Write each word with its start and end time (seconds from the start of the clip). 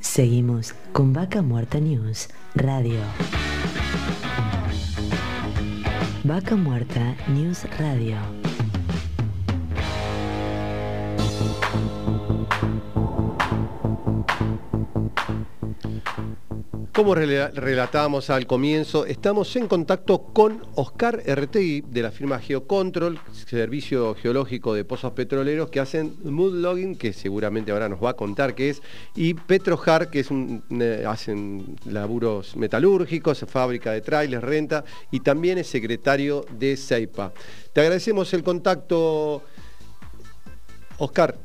Seguimos 0.00 0.74
con 0.92 1.12
Vaca 1.12 1.42
Muerta 1.42 1.78
News 1.80 2.28
Radio. 2.54 3.00
Vaca 6.24 6.56
Muerta 6.56 7.16
News 7.28 7.64
Radio. 7.78 8.16
Como 16.92 17.14
relatábamos 17.14 18.30
al 18.30 18.46
comienzo, 18.46 19.06
estamos 19.06 19.54
en 19.56 19.68
contacto 19.68 20.24
con 20.34 20.66
Oscar 20.74 21.22
RTI 21.24 21.82
de 21.82 22.02
la 22.02 22.10
firma 22.10 22.40
Geocontrol, 22.40 23.18
servicio 23.32 24.14
geológico 24.16 24.74
de 24.74 24.84
pozos 24.84 25.12
petroleros 25.12 25.70
que 25.70 25.80
hacen 25.80 26.16
mood 26.24 26.54
logging, 26.54 26.96
que 26.96 27.12
seguramente 27.12 27.72
ahora 27.72 27.88
nos 27.88 28.04
va 28.04 28.10
a 28.10 28.14
contar 28.14 28.54
qué 28.54 28.70
es, 28.70 28.82
y 29.14 29.34
Petrojar, 29.34 30.10
que 30.10 30.20
es 30.20 30.30
un, 30.30 30.62
eh, 30.78 31.04
hacen 31.06 31.76
laburos 31.86 32.56
metalúrgicos, 32.56 33.46
fábrica 33.48 33.92
de 33.92 34.00
trailers, 34.00 34.44
renta, 34.44 34.84
y 35.10 35.20
también 35.20 35.58
es 35.58 35.68
secretario 35.68 36.44
de 36.58 36.76
CEIPA. 36.76 37.32
Te 37.72 37.80
agradecemos 37.80 38.34
el 38.34 38.42
contacto, 38.42 39.42
Oscar. 40.98 41.38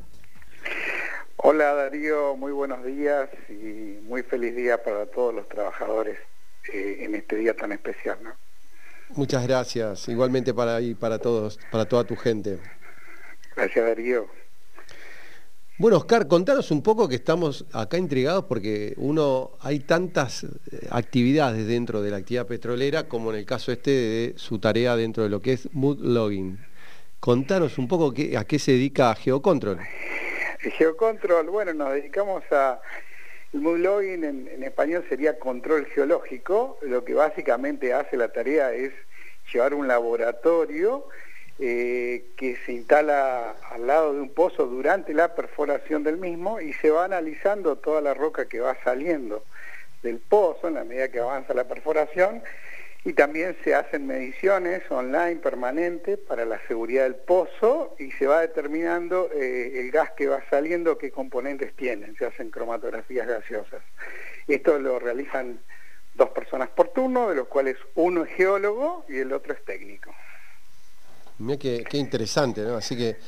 Hola 1.38 1.74
Darío, 1.74 2.34
muy 2.34 2.50
buenos 2.50 2.82
días 2.84 3.28
y 3.50 4.00
muy 4.06 4.22
feliz 4.22 4.56
día 4.56 4.82
para 4.82 5.04
todos 5.04 5.34
los 5.34 5.46
trabajadores 5.48 6.18
eh, 6.72 6.98
en 7.00 7.14
este 7.14 7.36
día 7.36 7.54
tan 7.54 7.72
especial. 7.72 8.18
Muchas 9.10 9.46
gracias, 9.46 10.08
igualmente 10.08 10.54
para 10.54 10.76
ahí, 10.76 10.94
para 10.94 11.18
todos, 11.18 11.58
para 11.70 11.84
toda 11.84 12.04
tu 12.04 12.16
gente. 12.16 12.58
Gracias 13.54 13.84
Darío. 13.84 14.26
Bueno, 15.78 15.98
Oscar, 15.98 16.26
contanos 16.26 16.70
un 16.70 16.82
poco 16.82 17.06
que 17.06 17.16
estamos 17.16 17.66
acá 17.72 17.98
intrigados 17.98 18.46
porque 18.46 18.94
uno 18.96 19.50
hay 19.60 19.80
tantas 19.80 20.44
eh, 20.44 20.48
actividades 20.90 21.66
dentro 21.66 22.00
de 22.00 22.12
la 22.12 22.16
actividad 22.16 22.46
petrolera 22.46 23.08
como 23.08 23.30
en 23.30 23.36
el 23.38 23.44
caso 23.44 23.72
este 23.72 23.90
de 23.90 24.34
su 24.36 24.58
tarea 24.58 24.96
dentro 24.96 25.22
de 25.22 25.28
lo 25.28 25.42
que 25.42 25.52
es 25.52 25.68
mood 25.74 26.00
logging. 26.00 26.58
Contanos 27.20 27.76
un 27.76 27.88
poco 27.88 28.14
a 28.38 28.44
qué 28.44 28.58
se 28.58 28.72
dedica 28.72 29.14
Geocontrol. 29.14 29.80
Geocontrol, 30.78 31.48
bueno, 31.50 31.74
nos 31.74 31.92
dedicamos 31.92 32.44
a... 32.50 32.80
El 33.52 33.60
moodlogging 33.60 34.24
en, 34.24 34.48
en 34.48 34.64
español 34.64 35.04
sería 35.08 35.38
control 35.38 35.86
geológico, 35.86 36.78
lo 36.82 37.04
que 37.04 37.14
básicamente 37.14 37.94
hace 37.94 38.16
la 38.16 38.28
tarea 38.28 38.72
es 38.72 38.92
llevar 39.52 39.72
un 39.72 39.88
laboratorio 39.88 41.06
eh, 41.58 42.32
que 42.36 42.56
se 42.66 42.72
instala 42.72 43.52
al 43.70 43.86
lado 43.86 44.12
de 44.12 44.20
un 44.20 44.28
pozo 44.28 44.66
durante 44.66 45.14
la 45.14 45.34
perforación 45.34 46.02
del 46.02 46.18
mismo 46.18 46.60
y 46.60 46.74
se 46.74 46.90
va 46.90 47.06
analizando 47.06 47.76
toda 47.76 48.02
la 48.02 48.12
roca 48.12 48.46
que 48.46 48.60
va 48.60 48.76
saliendo 48.84 49.42
del 50.02 50.18
pozo 50.18 50.68
en 50.68 50.74
la 50.74 50.84
medida 50.84 51.08
que 51.10 51.20
avanza 51.20 51.54
la 51.54 51.64
perforación 51.64 52.42
y 53.06 53.12
también 53.12 53.56
se 53.62 53.72
hacen 53.72 54.04
mediciones 54.04 54.82
online 54.90 55.36
permanentes 55.36 56.18
para 56.18 56.44
la 56.44 56.60
seguridad 56.66 57.04
del 57.04 57.14
pozo 57.14 57.94
y 58.00 58.10
se 58.10 58.26
va 58.26 58.40
determinando 58.40 59.30
eh, 59.32 59.78
el 59.78 59.92
gas 59.92 60.10
que 60.16 60.26
va 60.26 60.42
saliendo, 60.50 60.98
qué 60.98 61.12
componentes 61.12 61.72
tienen, 61.76 62.16
se 62.16 62.26
hacen 62.26 62.50
cromatografías 62.50 63.28
gaseosas. 63.28 63.80
Esto 64.48 64.80
lo 64.80 64.98
realizan 64.98 65.60
dos 66.14 66.30
personas 66.30 66.68
por 66.70 66.88
turno, 66.88 67.28
de 67.28 67.36
los 67.36 67.46
cuales 67.46 67.76
uno 67.94 68.24
es 68.24 68.34
geólogo 68.34 69.04
y 69.08 69.18
el 69.18 69.32
otro 69.32 69.52
es 69.52 69.64
técnico. 69.64 70.12
Mira 71.38 71.60
qué, 71.60 71.84
qué 71.88 71.98
interesante, 71.98 72.62
¿no? 72.62 72.74
Así 72.74 72.96
que 72.96 73.18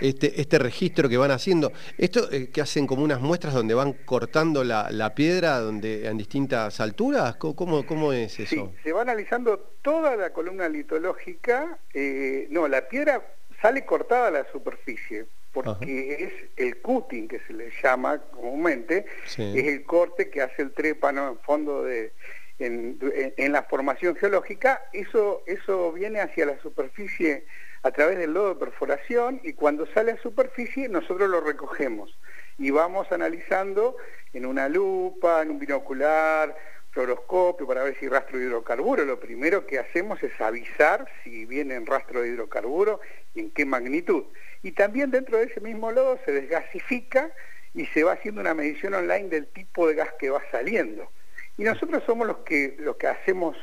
este, 0.00 0.40
este 0.40 0.58
registro 0.58 1.08
que 1.08 1.16
van 1.16 1.30
haciendo. 1.30 1.72
Esto 1.98 2.30
eh, 2.30 2.50
que 2.50 2.60
hacen 2.60 2.86
como 2.86 3.02
unas 3.04 3.20
muestras 3.20 3.54
donde 3.54 3.74
van 3.74 3.92
cortando 3.92 4.64
la, 4.64 5.14
piedra 5.14 5.58
donde 5.60 6.06
en 6.06 6.16
distintas 6.16 6.80
alturas, 6.80 7.36
¿cómo, 7.36 7.86
cómo 7.86 8.12
es 8.12 8.40
eso? 8.40 8.72
Sí, 8.72 8.78
se 8.82 8.92
va 8.92 9.02
analizando 9.02 9.58
toda 9.82 10.16
la 10.16 10.32
columna 10.32 10.68
litológica, 10.68 11.78
eh, 11.92 12.46
no, 12.50 12.66
la 12.68 12.88
piedra 12.88 13.22
sale 13.60 13.84
cortada 13.84 14.28
a 14.28 14.30
la 14.30 14.46
superficie, 14.50 15.26
porque 15.52 16.24
es 16.24 16.32
el 16.56 16.78
cutting 16.78 17.28
que 17.28 17.38
se 17.46 17.52
le 17.52 17.70
llama 17.82 18.18
comúnmente, 18.18 19.06
es 19.24 19.38
el 19.38 19.84
corte 19.84 20.30
que 20.30 20.42
hace 20.42 20.62
el 20.62 20.72
trépano 20.72 21.28
en 21.28 21.38
fondo 21.38 21.84
de... 21.84 22.12
En, 22.60 22.98
en, 23.36 23.50
la 23.50 23.64
formación 23.64 24.14
geológica, 24.14 24.80
eso, 24.92 25.42
eso 25.44 25.90
viene 25.90 26.20
hacia 26.20 26.46
la 26.46 26.56
superficie 26.60 27.46
a 27.84 27.90
través 27.90 28.18
del 28.18 28.32
lodo 28.32 28.54
de 28.54 28.60
perforación 28.60 29.40
y 29.44 29.52
cuando 29.52 29.86
sale 29.92 30.12
a 30.12 30.16
superficie 30.16 30.88
nosotros 30.88 31.28
lo 31.28 31.42
recogemos 31.42 32.18
y 32.58 32.70
vamos 32.70 33.12
analizando 33.12 33.96
en 34.32 34.46
una 34.46 34.70
lupa, 34.70 35.42
en 35.42 35.50
un 35.50 35.58
binocular, 35.58 36.56
fluoroscopio 36.92 37.66
para 37.66 37.82
ver 37.82 37.98
si 37.98 38.08
rastro 38.08 38.38
de 38.38 38.46
hidrocarburo. 38.46 39.04
Lo 39.04 39.20
primero 39.20 39.66
que 39.66 39.78
hacemos 39.78 40.22
es 40.22 40.40
avisar 40.40 41.06
si 41.22 41.44
viene 41.44 41.74
en 41.74 41.84
rastro 41.84 42.22
de 42.22 42.28
hidrocarburo 42.28 43.00
y 43.34 43.40
en 43.40 43.50
qué 43.50 43.66
magnitud. 43.66 44.24
Y 44.62 44.72
también 44.72 45.10
dentro 45.10 45.36
de 45.36 45.44
ese 45.44 45.60
mismo 45.60 45.92
lodo 45.92 46.18
se 46.24 46.32
desgasifica 46.32 47.32
y 47.74 47.84
se 47.86 48.02
va 48.02 48.12
haciendo 48.12 48.40
una 48.40 48.54
medición 48.54 48.94
online 48.94 49.28
del 49.28 49.46
tipo 49.48 49.86
de 49.88 49.94
gas 49.94 50.10
que 50.18 50.30
va 50.30 50.40
saliendo. 50.50 51.10
Y 51.58 51.64
nosotros 51.64 52.02
somos 52.06 52.26
los 52.26 52.38
que, 52.38 52.76
los 52.78 52.96
que 52.96 53.08
hacemos 53.08 53.56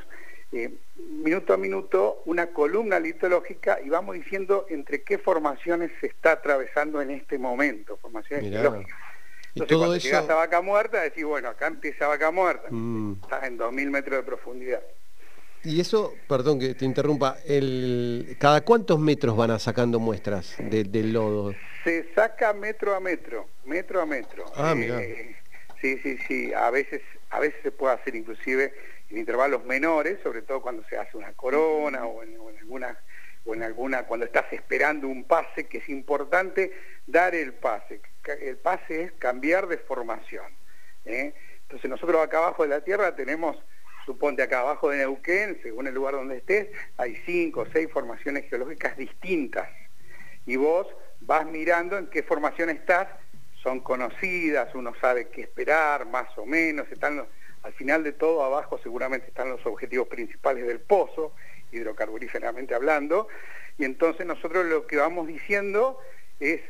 eh, 0.51 0.73
minuto 0.95 1.53
a 1.53 1.57
minuto 1.57 2.21
una 2.25 2.47
columna 2.47 2.99
litológica 2.99 3.79
y 3.83 3.89
vamos 3.89 4.15
diciendo 4.15 4.65
entre 4.69 5.03
qué 5.03 5.17
formaciones 5.17 5.91
se 5.99 6.07
está 6.07 6.33
atravesando 6.33 7.01
en 7.01 7.11
este 7.11 7.37
momento, 7.37 7.97
formaciones 7.97 8.45
litológicas. 8.45 8.97
Entonces 9.53 9.77
cuando 9.77 9.97
llegas 9.97 10.29
a 10.29 10.35
Vaca 10.35 10.61
Muerta 10.61 11.01
decís, 11.01 11.25
bueno, 11.25 11.49
acá 11.49 11.67
empieza 11.67 12.07
Vaca 12.07 12.31
Muerta, 12.31 12.67
mm. 12.69 13.19
estás 13.23 13.43
en 13.43 13.57
2.000 13.57 13.89
metros 13.89 14.17
de 14.17 14.23
profundidad. 14.23 14.81
Y 15.63 15.79
eso, 15.79 16.15
perdón 16.27 16.59
que 16.59 16.73
te 16.73 16.85
interrumpa, 16.85 17.37
el, 17.45 18.35
¿cada 18.39 18.61
cuántos 18.61 18.99
metros 18.99 19.37
van 19.37 19.51
a 19.51 19.59
sacando 19.59 19.99
muestras 19.99 20.55
del 20.57 21.13
lodo? 21.13 21.53
Se 21.83 22.11
saca 22.15 22.51
metro 22.53 22.95
a 22.95 22.99
metro, 22.99 23.47
metro 23.65 24.01
a 24.01 24.05
metro. 24.05 24.45
Ah, 24.55 24.73
eh, 24.75 25.35
sí, 25.79 25.99
sí, 25.99 26.17
sí, 26.27 26.53
a 26.53 26.71
veces, 26.71 27.01
a 27.31 27.39
veces 27.39 27.59
se 27.63 27.71
puede 27.71 27.95
hacer 27.95 28.15
inclusive 28.15 28.73
en 29.09 29.17
intervalos 29.17 29.63
menores, 29.65 30.19
sobre 30.21 30.41
todo 30.41 30.61
cuando 30.61 30.83
se 30.87 30.97
hace 30.97 31.17
una 31.17 31.33
corona 31.33 32.05
o 32.05 32.23
en, 32.23 32.37
alguna 32.59 32.97
o 33.45 33.55
en 33.55 33.63
alguna 33.63 34.03
cuando 34.03 34.25
estás 34.25 34.51
esperando 34.51 35.07
un 35.07 35.23
pase 35.23 35.65
que 35.65 35.79
es 35.79 35.89
importante 35.89 36.71
dar 37.07 37.33
el 37.33 37.53
pase. 37.53 38.01
El 38.41 38.57
pase 38.57 39.03
es 39.03 39.11
cambiar 39.13 39.67
de 39.67 39.77
formación. 39.77 40.45
¿eh? 41.05 41.33
Entonces 41.63 41.89
nosotros 41.89 42.21
acá 42.21 42.39
abajo 42.39 42.63
de 42.63 42.69
la 42.69 42.83
tierra 42.83 43.15
tenemos, 43.15 43.57
suponte 44.05 44.43
acá 44.43 44.59
abajo 44.59 44.89
de 44.89 44.97
Neuquén, 44.97 45.57
según 45.63 45.87
el 45.87 45.93
lugar 45.93 46.15
donde 46.15 46.37
estés, 46.37 46.67
hay 46.97 47.15
cinco 47.25 47.61
o 47.61 47.65
seis 47.71 47.89
formaciones 47.91 48.49
geológicas 48.49 48.97
distintas. 48.97 49.69
Y 50.45 50.57
vos 50.57 50.87
vas 51.21 51.45
mirando 51.45 51.97
en 51.97 52.07
qué 52.07 52.23
formación 52.23 52.69
estás, 52.69 53.07
son 53.61 53.81
conocidas, 53.81 54.73
uno 54.73 54.93
sabe 54.99 55.29
qué 55.29 55.41
esperar, 55.41 56.05
más 56.07 56.35
o 56.37 56.45
menos, 56.45 56.91
están 56.91 57.25
al 57.63 57.73
final 57.73 58.03
de 58.03 58.13
todo, 58.13 58.43
abajo 58.43 58.79
seguramente 58.81 59.27
están 59.27 59.49
los 59.49 59.63
objetivos 59.65 60.07
principales 60.07 60.65
del 60.65 60.79
pozo, 60.79 61.35
hidrocarburíferamente 61.71 62.73
hablando, 62.73 63.27
y 63.77 63.85
entonces 63.85 64.25
nosotros 64.25 64.65
lo 64.65 64.87
que 64.87 64.97
vamos 64.97 65.27
diciendo 65.27 65.99
es 66.39 66.61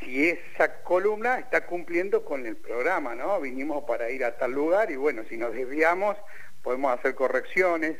si 0.00 0.28
esa 0.28 0.82
columna 0.82 1.38
está 1.38 1.66
cumpliendo 1.66 2.24
con 2.24 2.46
el 2.46 2.56
programa, 2.56 3.14
¿no? 3.14 3.40
Vinimos 3.40 3.84
para 3.84 4.10
ir 4.10 4.24
a 4.24 4.36
tal 4.36 4.52
lugar 4.52 4.90
y 4.90 4.96
bueno, 4.96 5.22
si 5.28 5.36
nos 5.36 5.52
desviamos 5.52 6.16
podemos 6.62 6.96
hacer 6.96 7.14
correcciones, 7.14 7.96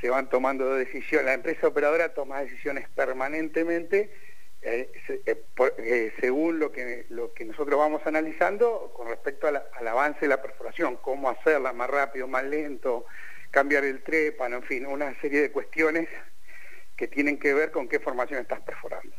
se 0.00 0.10
van 0.10 0.28
tomando 0.28 0.74
decisiones, 0.74 1.26
la 1.26 1.34
empresa 1.34 1.68
operadora 1.68 2.12
toma 2.12 2.40
decisiones 2.40 2.88
permanentemente 2.90 4.12
eh, 4.64 4.90
eh, 5.26 5.44
eh, 5.78 6.12
según 6.18 6.58
lo 6.58 6.72
que, 6.72 7.04
lo 7.10 7.34
que 7.34 7.44
nosotros 7.44 7.78
vamos 7.78 8.00
analizando 8.06 8.92
con 8.96 9.08
respecto 9.08 9.46
al 9.46 9.88
avance 9.88 10.20
de 10.22 10.28
la 10.28 10.40
perforación, 10.40 10.96
cómo 10.96 11.28
hacerla 11.28 11.74
más 11.74 11.90
rápido, 11.90 12.26
más 12.26 12.44
lento, 12.44 13.04
cambiar 13.50 13.84
el 13.84 14.02
trépano, 14.02 14.56
en 14.56 14.62
fin, 14.62 14.86
una 14.86 15.14
serie 15.20 15.42
de 15.42 15.52
cuestiones 15.52 16.08
que 16.96 17.08
tienen 17.08 17.38
que 17.38 17.52
ver 17.52 17.70
con 17.72 17.88
qué 17.88 18.00
formación 18.00 18.40
estás 18.40 18.60
perforando. 18.62 19.14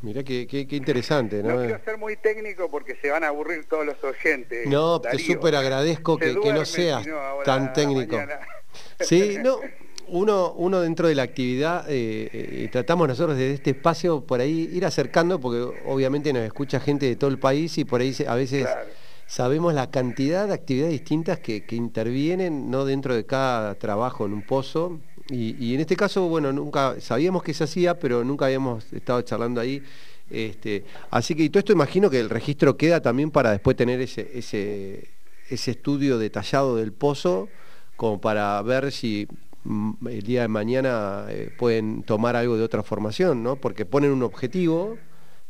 Mira 0.00 0.22
qué, 0.22 0.46
qué, 0.46 0.66
interesante, 0.70 1.42
¿no? 1.42 1.56
No 1.56 1.64
quiero 1.64 1.84
ser 1.84 1.98
muy 1.98 2.16
técnico 2.16 2.70
porque 2.70 2.96
se 2.96 3.10
van 3.10 3.24
a 3.24 3.28
aburrir 3.28 3.66
todos 3.66 3.84
los 3.84 4.02
oyentes. 4.02 4.66
No, 4.66 5.00
te 5.00 5.18
súper 5.18 5.56
agradezco 5.56 6.16
que, 6.16 6.32
no 6.32 6.64
seas 6.64 7.06
tan 7.44 7.72
técnico. 7.72 8.18
Sí, 9.00 9.38
no, 9.42 9.60
uno, 10.08 10.52
uno 10.56 10.80
dentro 10.80 11.08
de 11.08 11.14
la 11.14 11.22
actividad, 11.22 11.84
eh, 11.88 12.28
eh, 12.32 12.68
tratamos 12.70 13.08
nosotros 13.08 13.36
desde 13.36 13.54
este 13.54 13.70
espacio 13.70 14.20
por 14.20 14.40
ahí 14.40 14.70
ir 14.72 14.84
acercando, 14.84 15.40
porque 15.40 15.66
obviamente 15.86 16.32
nos 16.32 16.42
escucha 16.42 16.80
gente 16.80 17.06
de 17.06 17.16
todo 17.16 17.30
el 17.30 17.38
país 17.38 17.76
y 17.78 17.84
por 17.84 18.00
ahí 18.00 18.14
a 18.26 18.34
veces 18.34 18.66
sabemos 19.26 19.74
la 19.74 19.90
cantidad 19.90 20.46
de 20.46 20.54
actividades 20.54 20.92
distintas 20.92 21.38
que, 21.38 21.64
intervienen 21.70 22.70
no 22.70 22.84
dentro 22.84 23.14
de 23.14 23.24
cada 23.24 23.74
trabajo 23.76 24.26
en 24.26 24.32
un 24.32 24.42
pozo. 24.42 25.00
Y, 25.30 25.74
en 25.74 25.80
este 25.80 25.96
caso, 25.96 26.28
bueno, 26.28 26.52
nunca 26.52 26.96
sabíamos 27.00 27.42
que 27.42 27.54
se 27.54 27.64
hacía, 27.64 27.98
pero 27.98 28.24
nunca 28.24 28.44
habíamos 28.44 28.92
estado 28.92 29.22
charlando 29.22 29.60
ahí 29.60 29.82
Este, 30.30 30.84
así 31.10 31.34
que 31.34 31.44
y 31.44 31.50
todo 31.50 31.60
esto 31.60 31.72
imagino 31.72 32.10
que 32.10 32.20
el 32.20 32.30
registro 32.30 32.76
queda 32.76 33.00
también 33.00 33.30
para 33.30 33.50
después 33.50 33.76
tener 33.76 34.00
ese, 34.00 34.30
ese, 34.34 35.08
ese 35.48 35.70
estudio 35.72 36.18
detallado 36.18 36.76
del 36.76 36.92
pozo, 36.92 37.48
como 37.96 38.20
para 38.20 38.60
ver 38.62 38.92
si 38.92 39.28
el 39.64 40.22
día 40.22 40.42
de 40.42 40.48
mañana 40.48 41.26
eh, 41.28 41.50
pueden 41.56 42.02
tomar 42.02 42.36
algo 42.36 42.56
de 42.56 42.62
otra 42.62 42.82
formación, 42.82 43.42
¿no? 43.42 43.56
Porque 43.56 43.86
ponen 43.86 44.10
un 44.10 44.22
objetivo, 44.22 44.98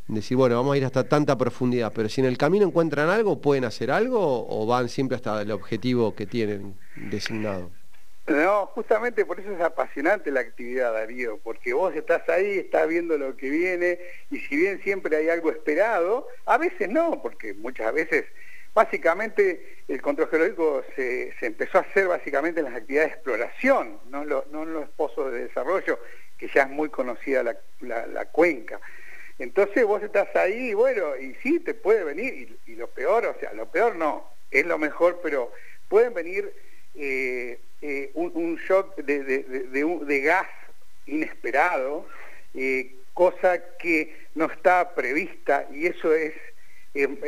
decir, 0.08 0.36
bueno, 0.36 0.56
vamos 0.56 0.74
a 0.74 0.76
ir 0.76 0.84
hasta 0.84 1.08
tanta 1.08 1.36
profundidad, 1.36 1.92
pero 1.94 2.08
si 2.08 2.20
en 2.20 2.26
el 2.26 2.38
camino 2.38 2.66
encuentran 2.66 3.08
algo, 3.08 3.40
¿pueden 3.40 3.64
hacer 3.64 3.90
algo 3.90 4.46
o 4.48 4.66
van 4.66 4.88
siempre 4.88 5.16
hasta 5.16 5.42
el 5.42 5.50
objetivo 5.50 6.14
que 6.14 6.26
tienen 6.26 6.76
designado? 6.96 7.70
No, 8.26 8.66
justamente 8.68 9.26
por 9.26 9.38
eso 9.38 9.52
es 9.52 9.60
apasionante 9.60 10.30
la 10.30 10.40
actividad, 10.40 10.94
Darío, 10.94 11.38
porque 11.42 11.74
vos 11.74 11.94
estás 11.94 12.26
ahí, 12.30 12.58
estás 12.58 12.88
viendo 12.88 13.18
lo 13.18 13.36
que 13.36 13.50
viene, 13.50 13.98
y 14.30 14.38
si 14.38 14.56
bien 14.56 14.80
siempre 14.82 15.14
hay 15.14 15.28
algo 15.28 15.50
esperado, 15.50 16.26
a 16.46 16.56
veces 16.56 16.88
no, 16.88 17.20
porque 17.20 17.52
muchas 17.52 17.92
veces, 17.92 18.24
básicamente, 18.74 19.82
el 19.88 20.02
control 20.02 20.28
geológico 20.28 20.84
se, 20.96 21.32
empezó 21.40 21.78
a 21.78 21.82
hacer 21.82 22.08
básicamente 22.08 22.60
en 22.60 22.66
las 22.66 22.74
actividades 22.74 23.10
de 23.10 23.14
exploración, 23.14 24.00
no, 24.10 24.22
en 24.22 24.72
los 24.72 24.88
pozos 24.90 25.32
de 25.32 25.44
desarrollo, 25.44 25.98
que 26.38 26.48
ya 26.48 26.62
es 26.62 26.70
muy 26.70 26.88
conocida 26.88 27.42
la, 27.80 28.24
cuenca. 28.26 28.80
Entonces 29.38 29.84
vos 29.84 30.02
estás 30.02 30.34
ahí, 30.36 30.74
bueno, 30.74 31.16
y 31.16 31.34
sí, 31.42 31.60
te 31.60 31.74
puede 31.74 32.04
venir, 32.04 32.58
y, 32.66 32.74
lo 32.74 32.88
peor, 32.88 33.26
o 33.26 33.40
sea, 33.40 33.52
lo 33.52 33.70
peor 33.70 33.96
no, 33.96 34.28
es 34.50 34.66
lo 34.66 34.78
mejor, 34.78 35.20
pero 35.22 35.52
pueden 35.88 36.12
venir... 36.14 36.52
Eh, 36.96 37.58
eh, 37.86 38.10
un, 38.14 38.56
shock 38.66 38.96
de, 38.96 40.20
gas 40.22 40.48
inesperado, 41.04 42.06
eh, 42.54 42.94
cosa 43.12 43.62
que 43.76 44.16
no 44.34 44.46
está 44.46 44.94
prevista 44.94 45.68
y 45.70 45.84
eso 45.84 46.14
es, 46.14 46.32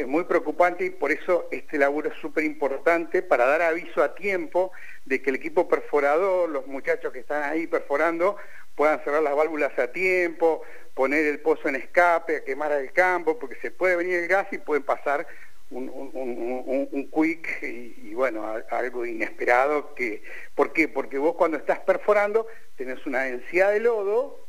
muy 0.07 0.25
preocupante 0.25 0.85
y 0.85 0.91
por 0.91 1.11
eso 1.11 1.49
este 1.51 1.77
laburo 1.77 2.11
es 2.11 2.17
súper 2.21 2.45
importante 2.45 3.21
para 3.23 3.47
dar 3.47 3.63
aviso 3.63 4.01
a 4.01 4.15
tiempo 4.15 4.71
de 5.05 5.21
que 5.21 5.31
el 5.31 5.37
equipo 5.37 5.69
perforador, 5.69 6.49
los 6.49 6.69
muchachos 6.69 7.13
que 7.13 7.19
están 7.19 7.43
ahí 7.43 7.67
perforando, 7.67 8.37
puedan 8.77 9.03
cerrar 9.03 9.23
las 9.23 9.35
válvulas 9.35 9.77
a 9.79 9.91
tiempo, 9.91 10.63
poner 10.95 11.27
el 11.27 11.41
pozo 11.41 11.69
en 11.69 11.77
escape, 11.77 12.37
a 12.37 12.45
quemar 12.45 12.73
el 12.73 12.93
campo, 12.93 13.39
porque 13.39 13.57
se 13.57 13.73
puede 13.73 13.97
venir 13.97 14.21
el 14.21 14.29
gas 14.29 14.47
y 14.53 14.59
pueden 14.59 14.85
pasar 14.85 15.27
un, 15.71 17.11
quick 17.13 17.63
y, 17.63 18.15
bueno, 18.15 18.47
algo 18.71 19.05
inesperado. 19.05 19.95
Que, 19.95 20.23
¿Por 20.55 20.73
qué? 20.73 20.87
Porque 20.89 21.19
vos 21.19 21.35
cuando 21.35 21.57
estás 21.57 21.81
perforando 21.81 22.47
tenés 22.77 23.05
una 23.07 23.23
densidad 23.23 23.73
de 23.73 23.81
lodo, 23.81 24.47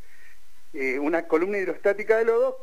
eh, 0.73 0.99
una 0.99 1.27
columna 1.27 1.57
hidrostática 1.57 2.17
de 2.17 2.25
lodo, 2.25 2.59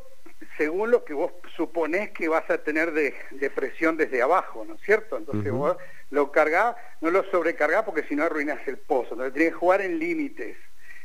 según 0.57 0.91
lo 0.91 1.03
que 1.03 1.13
vos 1.13 1.31
suponés 1.55 2.11
que 2.11 2.27
vas 2.27 2.49
a 2.49 2.57
tener 2.57 2.91
de, 2.91 3.13
presión 3.55 3.97
desde 3.97 4.21
abajo, 4.21 4.65
¿no 4.65 4.75
es 4.75 4.81
cierto? 4.81 5.17
Entonces 5.17 5.51
vos 5.51 5.77
lo 6.11 6.31
cargás, 6.31 6.75
no 7.01 7.09
lo 7.09 7.23
sobrecargás 7.31 7.83
porque 7.83 8.03
si 8.03 8.15
no 8.15 8.23
arruinás 8.23 8.65
el 8.67 8.77
pozo. 8.77 9.13
Entonces 9.13 9.33
tenés 9.33 9.49
que 9.49 9.55
jugar 9.55 9.81
en 9.81 9.99
límites, 9.99 10.57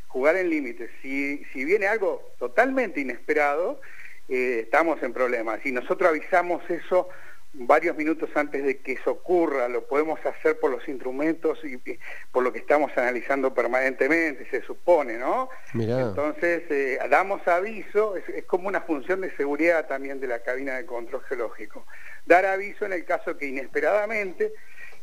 jugar 0.09 0.37
en 0.37 0.51
límites. 0.51 0.91
Si, 1.03 1.45
si 1.53 1.65
viene 1.65 1.87
algo 1.87 2.33
totalmente 2.39 3.01
inesperado, 3.01 3.81
eh, 4.29 4.61
estamos 4.65 5.03
en 5.03 5.13
problemas. 5.13 5.65
Y 5.65 5.73
nosotros 5.73 6.11
avisamos 6.11 6.63
eso 6.71 7.09
varios 7.53 7.97
minutos 7.97 8.31
antes 8.35 8.65
de 8.65 8.79
que 8.79 8.93
eso 8.93 9.11
ocurra, 9.11 9.69
lo 9.69 9.87
podemos 9.87 10.25
hacer 10.25 10.61
por 10.61 10.71
los 10.71 10.87
instrumentos 10.89 11.59
y, 11.65 11.79
por 12.31 12.45
lo 12.45 12.53
que 12.53 12.61
estamos 12.61 12.93
analizando 12.97 13.53
permanentemente, 13.53 14.49
se 14.51 14.63
supone, 14.63 15.19
¿no? 15.19 15.49
Entonces, 15.75 16.63
eh, 16.71 16.99
damos 17.11 17.47
aviso, 17.49 18.17
es, 18.17 18.45
como 18.45 18.69
una 18.69 18.83
función 18.83 19.21
de 19.21 19.35
seguridad 19.37 19.87
también 19.89 20.21
de 20.21 20.29
la 20.29 20.41
cabina 20.41 20.77
de 20.77 20.87
control 20.87 21.23
geológico. 21.25 21.87
Dar 22.25 22.47
aviso 22.47 22.85
en 22.87 22.93
el 22.93 23.05
caso 23.05 23.37
que 23.37 23.47
inesperadamente 23.47 24.53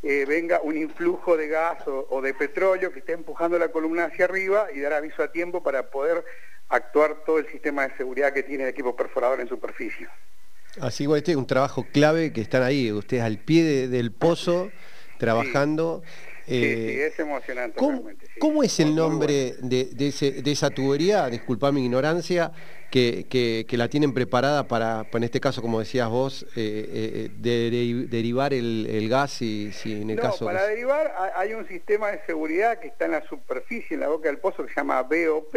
eh, 0.02 0.24
venga 0.26 0.60
un 0.62 0.76
influjo 0.76 1.36
de 1.36 1.48
gas 1.48 1.86
o 1.86 2.22
de 2.22 2.32
petróleo 2.32 2.92
que 2.92 3.00
esté 3.00 3.12
empujando 3.12 3.58
la 3.58 3.68
columna 3.68 4.04
hacia 4.04 4.24
arriba 4.24 4.68
y 4.72 4.80
dar 4.80 4.94
aviso 4.94 5.22
a 5.22 5.32
tiempo 5.32 5.62
para 5.62 5.90
poder 5.90 6.24
actuar 6.70 7.24
todo 7.26 7.38
el 7.38 7.48
sistema 7.48 7.86
de 7.86 7.96
seguridad 7.96 8.32
que 8.32 8.42
tiene 8.42 8.64
el 8.64 8.70
equipo 8.70 8.94
perforador 8.94 9.40
en 9.40 9.48
superficie. 9.48 10.08
Así 10.80 11.04
igual 11.04 11.18
este 11.18 11.32
es 11.32 11.36
un 11.36 11.46
trabajo 11.46 11.86
clave 11.92 12.32
que 12.32 12.40
están 12.40 12.62
ahí, 12.62 12.92
ustedes 12.92 13.22
al 13.22 13.38
pie 13.38 13.88
del 13.88 14.12
pozo, 14.12 14.70
trabajando. 15.18 16.02
Sí, 16.46 16.54
eh, 16.54 17.06
es 17.06 17.18
emocionante. 17.18 17.78
¿Cómo, 18.38 18.62
es 18.62 18.80
el 18.80 18.94
nombre 18.94 19.54
de, 19.60 20.42
esa 20.46 20.70
tubería, 20.70 21.26
disculpa 21.28 21.72
mi 21.72 21.84
ignorancia, 21.84 22.52
que, 22.90 23.66
la 23.70 23.88
tienen 23.88 24.14
preparada 24.14 24.66
para, 24.66 25.06
en 25.12 25.24
este 25.24 25.40
caso, 25.40 25.60
como 25.60 25.80
decías 25.80 26.08
vos, 26.08 26.46
eh, 26.56 27.28
eh, 27.36 28.06
derivar 28.08 28.54
el, 28.54 29.08
gas 29.10 29.42
y 29.42 29.72
si 29.72 30.00
en 30.00 30.10
el 30.10 30.16
no, 30.16 30.32
Para 30.40 30.66
derivar 30.66 31.12
hay 31.34 31.52
un 31.52 31.66
sistema 31.68 32.08
de 32.12 32.20
seguridad 32.24 32.78
que 32.78 32.88
está 32.88 33.06
en 33.06 33.12
la 33.12 33.26
superficie, 33.26 33.94
en 33.94 34.00
la 34.00 34.08
boca 34.08 34.28
del 34.28 34.38
pozo, 34.38 34.64
que 34.64 34.72
se 34.72 34.80
llama 34.80 35.02
BOP, 35.02 35.52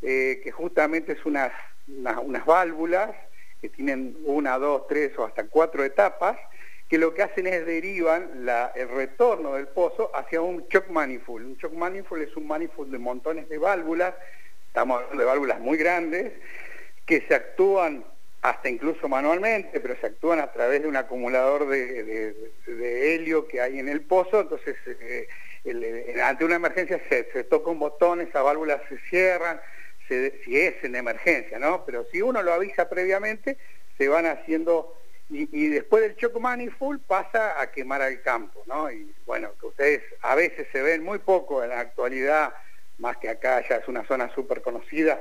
que 0.00 0.52
justamente 0.52 1.12
es 1.12 1.24
unas, 1.26 1.52
unas 1.86 2.44
válvulas 2.44 3.10
que 3.60 3.68
tienen 3.68 4.16
una, 4.24 4.58
dos, 4.58 4.86
tres 4.86 5.16
o 5.18 5.24
hasta 5.24 5.46
cuatro 5.46 5.84
etapas, 5.84 6.38
que 6.88 6.98
lo 6.98 7.12
que 7.12 7.22
hacen 7.22 7.46
es 7.46 7.66
derivan 7.66 8.48
el 8.74 8.88
retorno 8.88 9.54
del 9.54 9.68
pozo 9.68 10.10
hacia 10.14 10.40
un 10.40 10.66
shock 10.68 10.88
manifold. 10.88 11.46
Un 11.46 11.56
shock 11.56 11.72
manifold 11.74 12.22
es 12.22 12.36
un 12.36 12.46
manifold 12.46 12.90
de 12.90 12.98
montones 12.98 13.48
de 13.48 13.58
válvulas, 13.58 14.14
estamos 14.68 14.96
hablando 14.96 15.18
de 15.18 15.24
válvulas 15.24 15.60
muy 15.60 15.76
grandes, 15.76 16.32
que 17.04 17.20
se 17.22 17.34
actúan 17.34 18.04
hasta 18.40 18.68
incluso 18.68 19.08
manualmente, 19.08 19.80
pero 19.80 19.96
se 20.00 20.06
actúan 20.06 20.40
a 20.40 20.52
través 20.52 20.82
de 20.82 20.88
un 20.88 20.96
acumulador 20.96 21.68
de, 21.68 22.34
helio 23.14 23.48
que 23.48 23.60
hay 23.60 23.78
en 23.78 23.88
el 23.88 24.02
pozo, 24.02 24.40
entonces 24.40 24.76
eh, 24.86 25.28
ante 26.22 26.44
una 26.44 26.56
emergencia 26.56 27.00
se, 27.08 27.30
se 27.32 27.44
toca 27.44 27.70
un 27.70 27.80
botón, 27.80 28.20
esas 28.20 28.44
válvulas 28.44 28.80
se 28.88 28.98
cierran, 29.10 29.60
si 30.08 30.58
es 30.58 30.82
en 30.82 30.96
emergencia, 30.96 31.58
¿no? 31.58 31.84
Pero 31.84 32.06
si 32.10 32.22
uno 32.22 32.42
lo 32.42 32.52
avisa 32.52 32.88
previamente, 32.88 33.58
se 33.96 34.08
van 34.08 34.26
haciendo, 34.26 34.96
y, 35.30 35.68
después 35.68 36.02
del 36.02 36.16
choco 36.16 36.40
manifold 36.40 37.00
pasa 37.02 37.60
a 37.60 37.70
quemar 37.70 38.00
al 38.00 38.22
campo, 38.22 38.62
¿no? 38.66 38.90
Y 38.90 39.12
bueno, 39.26 39.50
que 39.60 39.66
ustedes 39.66 40.02
a 40.22 40.34
veces 40.34 40.66
se 40.72 40.80
ven 40.80 41.02
muy 41.02 41.18
poco 41.18 41.62
en 41.62 41.70
la 41.70 41.80
actualidad, 41.80 42.54
más 42.98 43.16
que 43.18 43.28
acá 43.28 43.62
ya 43.68 43.76
es 43.76 43.88
una 43.88 44.06
zona 44.06 44.32
súper 44.34 44.62
conocida, 44.62 45.20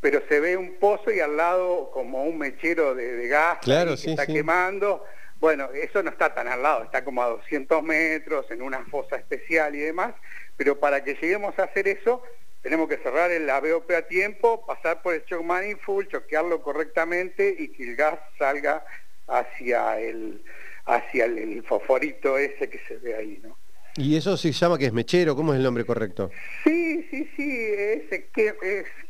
pero 0.00 0.22
se 0.28 0.40
ve 0.40 0.56
un 0.56 0.74
pozo 0.74 1.10
y 1.10 1.20
al 1.20 1.36
lado 1.36 1.90
como 1.92 2.22
un 2.24 2.38
mechero 2.38 2.94
de, 2.94 3.26
gas 3.26 3.58
claro, 3.62 3.96
que 3.96 4.10
está 4.10 4.26
quemando. 4.26 5.04
Bueno, 5.40 5.70
eso 5.72 6.02
no 6.02 6.10
está 6.10 6.34
tan 6.34 6.48
al 6.48 6.62
lado, 6.62 6.84
está 6.84 7.04
como 7.04 7.22
a 7.22 7.28
200 7.28 7.82
metros, 7.82 8.50
en 8.50 8.60
una 8.60 8.84
fosa 8.86 9.16
especial 9.16 9.74
y 9.74 9.80
demás, 9.80 10.14
pero 10.56 10.78
para 10.78 11.04
que 11.04 11.14
lleguemos 11.14 11.56
a 11.58 11.64
hacer 11.64 11.86
eso, 11.86 12.22
tenemos 12.62 12.88
que 12.88 12.96
cerrar 12.98 13.30
el 13.30 13.48
ABOP 13.48 13.90
a 13.92 14.02
tiempo, 14.02 14.64
pasar 14.66 15.02
por 15.02 15.14
el 15.14 15.24
shock 15.24 15.42
manifold, 15.42 16.08
choquearlo 16.08 16.62
correctamente 16.62 17.54
y 17.58 17.68
que 17.68 17.84
el 17.84 17.96
gas 17.96 18.18
salga 18.38 18.84
hacia 19.26 20.00
el 20.00 20.42
hacia 20.86 21.26
el, 21.26 21.62
fosforito 21.64 22.38
ese 22.38 22.70
que 22.70 22.80
se 22.88 22.96
ve 22.96 23.14
ahí, 23.14 23.40
¿no? 23.42 23.58
¿Y 23.96 24.16
eso 24.16 24.36
se 24.36 24.52
llama 24.52 24.78
que 24.78 24.86
es 24.86 24.92
mechero? 24.92 25.36
¿Cómo 25.36 25.52
es 25.52 25.58
el 25.58 25.64
nombre 25.64 25.84
correcto? 25.84 26.30
Sí, 26.64 27.06
sí, 27.10 27.28
sí, 27.36 27.56
ese 27.68 28.28
que, 28.32 28.54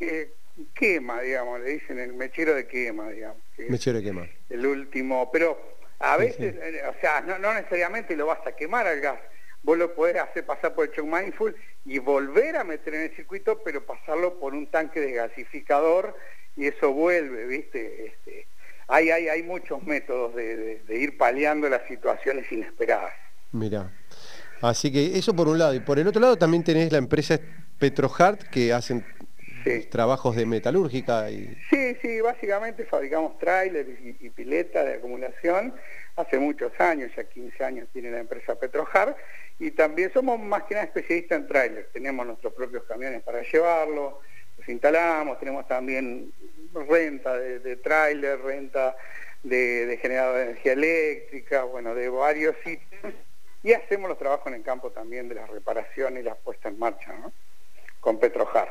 es 0.01 0.29
quema, 0.75 1.21
digamos, 1.21 1.61
le 1.61 1.71
dicen 1.75 1.99
el 1.99 2.15
mechero 2.15 2.55
de 2.55 2.67
quema, 2.67 3.11
digamos. 3.11 3.39
Mechero 3.69 3.99
de 3.99 4.05
quema. 4.05 4.29
El 4.49 4.67
último, 4.67 5.31
pero 5.31 5.77
a 6.01 6.17
veces, 6.17 6.55
eh, 6.57 6.83
o 6.89 7.01
sea, 7.01 7.21
no, 7.21 7.39
no 7.39 7.53
necesariamente 7.55 8.17
lo 8.17 8.27
vas 8.27 8.45
a 8.47 8.53
quemar 8.53 8.87
al 8.87 9.01
gas, 9.01 9.21
vos 9.63 9.77
lo 9.77 9.95
podés 9.95 10.17
hacer 10.17 10.47
pasar 10.47 10.75
por 10.75 10.87
el 10.87 10.93
shock 10.93 11.07
mindful 11.07 11.55
y 11.85 11.99
volver 11.99 12.57
a 12.57 12.65
meter 12.65 12.95
en 12.95 13.03
el 13.03 13.17
circuito, 13.17 13.61
pero 13.65 13.85
pasarlo 13.85 14.39
por 14.39 14.55
un 14.55 14.67
tanque 14.71 15.01
de 15.01 15.13
gasificador 15.13 16.15
y 16.57 16.67
eso 16.67 16.93
vuelve, 16.93 17.47
¿viste? 17.47 18.07
Este, 18.07 18.47
hay, 18.89 19.11
hay, 19.11 19.29
hay 19.29 19.43
muchos 19.43 19.83
métodos 19.85 20.35
de, 20.35 20.83
ir 20.89 21.17
paliando 21.17 21.69
las 21.69 21.87
situaciones 21.87 22.51
inesperadas. 22.51 23.13
Mira, 23.53 23.93
así 24.61 24.91
que 24.91 25.19
eso 25.19 25.35
por 25.35 25.49
un 25.49 25.59
lado. 25.59 25.75
Y 25.75 25.81
por 25.81 25.99
el 25.99 26.07
otro 26.09 26.21
lado 26.21 26.37
también 26.37 26.65
tenés 26.65 26.91
la 26.91 26.99
empresa 26.99 27.39
Petrohart 27.79 28.43
que 28.45 28.73
hacen 28.73 29.05
trabajos 29.91 30.37
de 30.37 30.47
metalúrgica. 30.47 31.31
Y... 31.31 31.57
Sí, 31.71 31.97
sí, 32.03 32.21
básicamente 32.21 32.85
fabricamos 32.85 33.39
trailers 33.39 33.89
y, 34.01 34.17
y 34.21 34.31
piletas 34.31 34.85
de 34.85 34.95
acumulación. 34.95 35.75
Hace 36.17 36.39
muchos 36.39 36.73
años, 36.81 37.11
ya 37.17 37.25
15 37.25 37.65
años 37.65 37.89
tiene 37.93 38.11
la 38.11 38.19
empresa 38.19 38.59
Petrohart 38.59 39.17
y 39.59 39.71
también 39.71 40.13
somos 40.13 40.39
más 40.41 40.65
que 40.65 40.75
nada 40.75 40.87
especialistas 40.87 41.39
en 41.39 41.47
trailers. 41.47 41.93
Tenemos 41.93 42.27
nuestros 42.27 42.53
propios 42.53 42.85
camiones 42.85 43.23
para 43.23 43.43
llevarlos, 43.43 44.15
los 44.57 44.69
instalamos, 44.69 45.39
tenemos 45.39 45.67
también 45.69 46.33
renta 46.89 47.37
de, 47.37 47.61
de 47.61 47.77
trailer, 47.77 48.41
renta 48.41 48.97
de, 49.43 49.99
generador 50.01 50.37
de 50.37 50.43
energía 50.45 50.73
eléctrica, 50.73 51.65
bueno, 51.65 51.95
de 51.95 52.09
varios 52.09 52.57
sitios. 52.65 53.15
Y 53.63 53.73
hacemos 53.73 54.09
los 54.09 54.19
trabajos 54.19 54.47
en 54.47 54.55
el 54.55 54.63
campo 54.63 54.91
también 54.91 55.29
de 55.29 55.35
la 55.35 55.47
reparación 55.47 56.17
y 56.17 56.23
la 56.23 56.35
puesta 56.37 56.69
en 56.69 56.79
marcha, 56.79 57.13
¿no? 57.15 57.33
Con 58.01 58.19
Petrojar. 58.19 58.69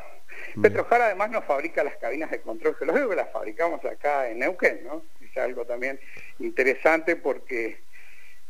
Petrojar 0.61 1.01
además 1.01 1.29
nos 1.29 1.45
fabrica 1.45 1.83
las 1.83 1.97
cabinas 1.97 2.31
de 2.31 2.41
control 2.41 2.75
geológico 2.75 3.09
que 3.09 3.15
las 3.15 3.31
fabricamos 3.31 3.83
acá 3.85 4.29
en 4.29 4.39
Neuquén, 4.39 4.81
¿no? 4.85 5.03
Es 5.21 5.37
algo 5.37 5.65
también 5.65 5.99
interesante 6.39 7.15
porque 7.15 7.79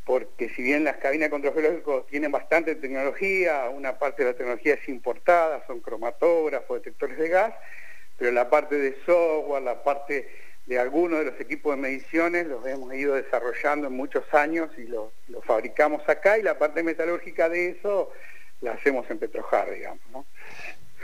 porque 0.06 0.48
si 0.56 0.64
bien 0.64 0.86
las 0.86 0.98
cabinas 0.98 1.26
de 1.26 1.32
control 1.32 1.54
geológico 1.54 2.06
tienen 2.10 2.32
bastante 2.32 2.76
tecnología, 2.76 3.70
una 3.70 4.00
parte 4.00 4.24
de 4.24 4.32
la 4.32 4.38
tecnología 4.38 4.76
es 4.76 4.88
importada, 4.88 5.66
son 5.68 5.82
cromatógrafos, 5.82 6.78
detectores 6.78 7.18
de 7.18 7.28
gas, 7.28 7.54
pero 8.18 8.32
la 8.32 8.50
parte 8.50 8.76
de 8.76 8.96
software, 9.06 9.64
la 9.64 9.84
parte 9.84 10.30
de 10.66 10.80
algunos 10.80 11.20
de 11.20 11.32
los 11.32 11.40
equipos 11.42 11.76
de 11.76 11.82
mediciones 11.82 12.48
los 12.48 12.66
hemos 12.66 12.94
ido 12.94 13.16
desarrollando 13.16 13.88
en 13.88 13.94
muchos 13.94 14.24
años 14.34 14.70
y 14.78 14.84
los 14.84 15.12
fabricamos 15.44 16.08
acá 16.08 16.38
y 16.38 16.42
la 16.42 16.58
parte 16.58 16.84
metalúrgica 16.84 17.50
de 17.50 17.72
eso 17.72 18.12
la 18.62 18.72
hacemos 18.74 19.10
en 19.10 19.20
Petrojar, 19.20 19.72
digamos. 19.72 20.02
¿no? 20.12 20.26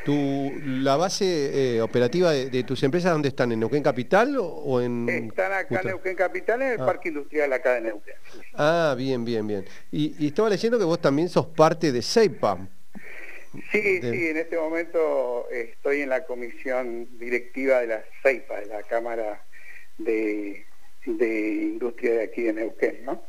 Tu, 0.06 0.52
¿La 0.66 0.98
base 0.98 1.76
eh, 1.76 1.82
operativa 1.82 2.32
de, 2.32 2.64
tus 2.64 2.84
empresas 2.84 3.14
dónde 3.14 3.30
están? 3.30 3.52
¿En 3.54 3.60
Neuquén 3.62 3.84
Capital 3.84 4.36
o 4.38 4.82
en...? 4.82 5.08
Están 5.08 5.54
acá 5.54 5.80
en 5.80 5.88
Neuquén 5.88 6.16
Capital, 6.16 6.62
en 6.62 6.72
el 6.74 6.82
ah. 6.82 6.86
Parque 6.86 7.10
Industrial 7.10 7.54
acá 7.54 7.76
de 7.76 7.82
Neuquén. 7.82 8.16
Ah, 8.54 8.96
bien, 8.98 9.24
bien, 9.24 9.48
bien. 9.48 9.66
Y, 9.92 10.28
estaba 10.28 10.50
leyendo 10.50 10.78
que 10.78 10.84
vos 10.84 11.00
también 11.00 11.30
sos 11.30 11.46
parte 11.46 11.92
de 11.94 12.02
CEIPA. 12.02 12.68
Sí, 13.72 14.02
sí, 14.02 14.28
en 14.30 14.38
este 14.38 14.58
momento 14.58 15.48
estoy 15.52 16.02
en 16.02 16.10
la 16.10 16.26
comisión 16.26 17.08
directiva 17.20 17.80
de 17.80 17.88
la 17.88 18.04
CEIPA, 18.24 18.62
de 18.62 18.66
la 18.66 18.84
Cámara 18.84 19.46
de, 20.00 20.66
Industria 21.06 22.14
de 22.16 22.24
aquí 22.24 22.42
de 22.42 22.54
Neuquén, 22.54 23.06
¿no? 23.06 23.22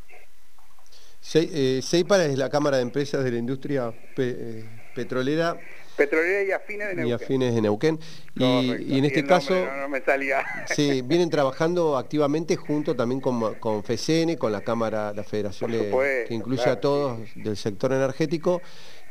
Eh, 1.34 1.80
es 1.82 2.38
la 2.38 2.50
Cámara 2.50 2.76
de 2.76 2.82
Empresas 2.82 3.24
de 3.24 3.30
la 3.30 3.38
Industria 3.38 3.92
eh, 4.16 4.64
Petrolera 4.94 5.56
Petrolera 5.96 6.42
y 6.42 6.50
afines 6.50 6.88
de 6.88 6.94
Neuquén. 6.94 7.08
Y 7.08 7.12
afines 7.12 7.54
de 7.54 7.60
Neuquén. 7.60 8.00
Y, 8.36 8.98
en 8.98 9.04
este 9.04 9.24
caso... 9.24 9.54
No, 9.54 9.88
me 9.88 10.00
salía. 10.00 10.44
Sí, 10.66 11.02
vienen 11.06 11.30
trabajando 11.30 11.96
activamente 11.96 12.56
junto 12.56 12.96
también 12.96 13.20
con, 13.20 13.54
con 13.54 13.84
FECN, 13.84 14.36
con 14.36 14.50
la 14.50 14.62
Cámara, 14.62 15.12
la 15.14 15.22
Federación 15.22 15.70
que 15.70 16.26
incluye 16.30 16.68
a 16.68 16.80
todos 16.80 17.20
del 17.36 17.56
sector 17.56 17.92
energético, 17.92 18.60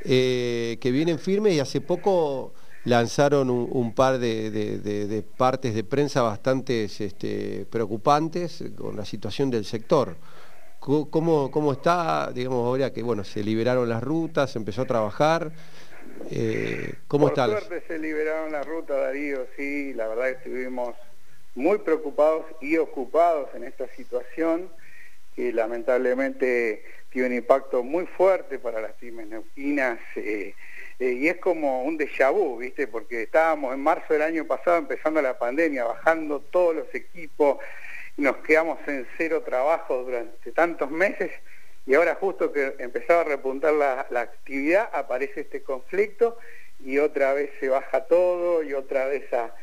eh, 0.01 0.77
que 0.81 0.91
vienen 0.91 1.19
firmes 1.19 1.53
y 1.53 1.59
hace 1.59 1.79
poco 1.79 2.53
lanzaron 2.85 3.49
un, 3.49 3.93
par 3.93 4.19
de, 4.19 5.23
partes 5.37 5.73
de 5.73 5.85
prensa 5.85 6.21
bastante 6.21 6.83
este, 6.83 7.65
preocupantes 7.69 8.61
con 8.75 8.97
la 8.97 9.05
situación 9.05 9.49
del 9.49 9.63
sector. 9.63 10.17
¿Cómo, 10.83 11.49
¿Cómo 11.49 11.71
está, 11.71 12.29
digamos, 12.33 12.65
ahora 12.65 12.91
que 12.91 13.01
bueno, 13.01 13.23
se 13.23 13.41
liberaron 13.41 13.87
las 13.87 14.03
rutas, 14.03 14.51
se 14.51 14.59
empezó 14.59 14.81
a 14.81 14.85
trabajar? 14.85 15.51
Eh, 16.29 16.95
¿Cómo 17.07 17.29
Por 17.29 17.35
suerte 17.35 17.83
se 17.87 17.97
liberaron 17.97 18.51
la 18.51 18.63
ruta, 18.63 18.93
Darío, 18.93 19.47
sí, 19.55 19.93
la 19.93 20.07
verdad 20.07 20.25
que 20.25 20.49
estuvimos 20.49 20.93
muy 21.55 21.77
preocupados 21.77 22.45
y 22.59 22.75
ocupados 22.75 23.47
en 23.55 23.63
esta 23.63 23.87
situación 23.95 24.69
que 25.33 25.53
lamentablemente 25.53 26.83
tiene 27.09 27.29
un 27.29 27.33
impacto 27.35 27.81
muy 27.81 28.05
fuerte 28.05 28.59
para 28.59 28.81
las 28.81 28.91
pymes 28.93 29.27
neuquinas 29.27 29.99
eh, 30.17 30.53
eh, 30.99 31.11
y 31.11 31.27
es 31.29 31.37
como 31.37 31.83
un 31.83 31.97
déjà 31.97 32.29
vu, 32.29 32.57
¿viste? 32.57 32.87
Porque 32.87 33.23
estábamos 33.23 33.73
en 33.73 33.79
marzo 33.79 34.13
del 34.13 34.21
año 34.21 34.45
pasado 34.45 34.77
empezando 34.77 35.21
la 35.21 35.37
pandemia, 35.37 35.85
bajando 35.85 36.41
todos 36.41 36.75
los 36.75 36.93
equipos, 36.93 37.57
nos 38.17 38.37
quedamos 38.37 38.79
en 38.87 39.07
cero 39.17 39.41
trabajo 39.43 40.03
durante 40.03 40.51
tantos 40.51 40.89
meses 40.91 41.31
y 41.85 41.95
ahora 41.95 42.15
justo 42.15 42.51
que 42.51 42.75
empezaba 42.79 43.21
a 43.21 43.25
repuntar 43.25 43.73
la, 43.73 44.07
actividad, 44.21 44.89
aparece 44.93 45.41
este 45.41 45.63
conflicto 45.63 46.37
y 46.79 46.97
otra 46.99 47.33
vez 47.33 47.49
se 47.59 47.69
baja 47.69 48.05
todo 48.05 48.63
y 48.63 48.73
otra 48.73 49.07
vez 49.07 49.25
a, 49.33 49.53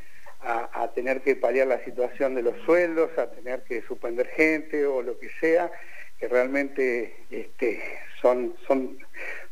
tener 0.95 1.21
que 1.21 1.37
paliar 1.37 1.66
la 1.66 1.83
situación 1.85 2.35
de 2.35 2.42
los 2.42 2.57
sueldos, 2.64 3.11
a 3.16 3.30
tener 3.30 3.62
que 3.62 3.83
suspender 3.83 4.26
gente 4.28 4.87
o 4.87 5.02
lo 5.02 5.19
que 5.19 5.30
sea, 5.40 5.71
que 6.19 6.28
realmente 6.28 7.14
este, 7.30 7.83
son, 8.21 8.54
son, 8.66 8.99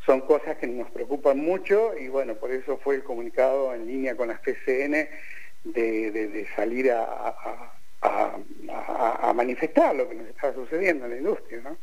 son 0.05 0.21
cosas 0.21 0.57
que 0.57 0.67
nos 0.67 0.89
preocupan 0.91 1.37
mucho 1.37 1.97
y 1.97 2.07
bueno, 2.07 2.35
por 2.35 2.51
eso 2.51 2.77
fue 2.77 2.95
el 2.95 3.03
comunicado 3.03 3.73
en 3.73 3.87
línea 3.87 4.15
con 4.15 4.27
las 4.27 4.39
PCN 4.39 5.07
de, 5.63 6.47
salir 6.55 6.91
a, 6.91 7.03
a 7.03 7.78
manifestar 9.33 9.95
lo 9.95 10.07
que 10.07 10.15
nos 10.15 10.27
está 10.27 10.53
sucediendo 10.53 11.05
en 11.05 11.11
la 11.11 11.17
industria, 11.17 11.61
¿no? 11.63 11.77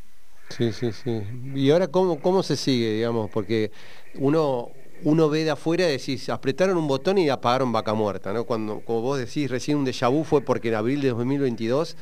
Sí, 0.50 0.72
sí, 0.72 0.92
sí. 0.92 1.22
¿Y 1.54 1.70
ahora 1.70 1.88
cómo, 1.88 2.20
cómo 2.20 2.42
se 2.42 2.56
sigue, 2.56 2.92
digamos? 2.92 3.30
Porque 3.30 3.72
uno, 4.14 4.70
uno 5.02 5.28
ve 5.28 5.44
de 5.44 5.50
afuera 5.50 5.88
y 5.88 5.92
decís, 5.92 6.28
apretaron 6.28 6.76
un 6.76 6.86
botón 6.86 7.18
y 7.18 7.28
apagaron 7.28 7.72
vaca 7.72 7.94
muerta, 7.94 8.32
¿no? 8.32 8.44
Cuando, 8.44 8.80
como 8.80 9.00
vos 9.00 9.18
decís, 9.18 9.50
recién 9.50 9.78
un 9.78 9.86
déjà 9.86 10.10
vu 10.10 10.24
fue 10.24 10.42
porque 10.42 10.68
en 10.68 10.74
abril 10.74 11.00
de 11.00 11.08
2022, 11.08 11.96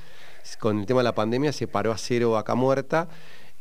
con 0.59 0.80
el 0.80 0.87
tema 0.87 1.00
de 1.00 1.04
la 1.04 1.14
pandemia, 1.14 1.52
se 1.52 1.66
paró 1.66 1.92
a 1.92 1.99
cero 1.99 2.33
vaca 2.33 2.54
muerta. 2.54 3.09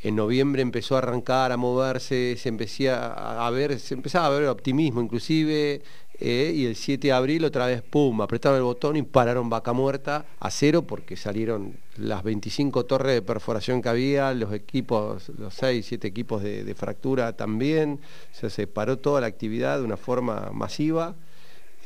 En 0.02 0.18
noviembre 0.18 0.62
empezó 0.62 0.96
a 0.96 0.98
arrancar, 0.98 1.54
a 1.54 1.58
moverse, 1.58 2.36
se 2.38 2.50
empecía 2.50 3.06
a 3.06 3.50
ver, 3.52 3.80
se 3.80 3.94
empezaba 3.94 4.28
a 4.28 4.30
ver 4.32 4.50
optimismo 4.50 5.02
inclusive, 5.02 5.82
eh, 6.20 6.52
y 6.54 6.66
el 6.68 6.76
7 6.76 7.08
de 7.08 7.14
abril 7.14 7.44
otra 7.44 7.66
vez, 7.66 7.82
pum, 7.82 8.22
apretaron 8.22 8.58
el 8.58 8.64
botón 8.64 8.96
y 8.96 9.02
pararon 9.02 9.50
vaca 9.50 9.74
muerta 9.74 10.26
a 10.40 10.52
cero 10.52 10.84
porque 10.84 11.18
salieron 11.18 11.76
las 11.98 12.24
25 12.24 12.86
torres 12.86 13.14
de 13.14 13.22
perforación 13.22 13.82
que 13.82 13.90
había, 13.90 14.34
los 14.34 14.54
equipos, 14.54 15.30
los 15.30 15.54
6, 15.56 15.86
7 15.86 16.08
equipos 16.08 16.44
de, 16.44 16.76
fractura 16.76 17.34
también, 17.34 18.00
se 18.32 18.68
paró 18.68 18.98
toda 19.00 19.22
la 19.22 19.28
actividad 19.28 19.80
de 19.80 19.86
una 19.86 19.98
forma 19.98 20.52
masiva. 20.54 21.16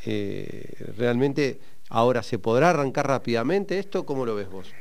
Eh, 0.06 0.74
realmente, 0.98 1.60
ahora, 1.90 2.22
¿se 2.22 2.38
podrá 2.38 2.70
arrancar 2.70 3.08
rápidamente 3.08 3.80
esto? 3.80 4.06
¿Cómo 4.06 4.26
lo 4.26 4.36
ves 4.36 4.50
vos? 4.50 4.74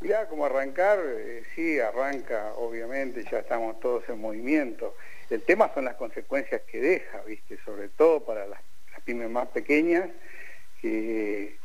Ya, 0.00 0.28
como 0.28 0.44
arrancar, 0.44 0.98
eh, 1.02 1.42
sí, 1.54 1.78
arranca, 1.78 2.54
obviamente, 2.56 3.24
ya 3.30 3.38
estamos 3.38 3.78
todos 3.80 4.02
en 4.08 4.20
movimiento. 4.20 4.94
El 5.30 5.42
tema 5.42 5.70
son 5.74 5.84
las 5.84 5.94
consecuencias 5.94 6.62
que 6.70 6.80
deja, 6.80 7.22
¿viste? 7.22 7.58
Sobre 7.64 7.88
todo 7.88 8.24
para 8.24 8.46
las 8.46 8.60
pymes 9.04 9.30
más 9.30 9.48
pequeñas 9.48 10.08
que, 10.80 11.58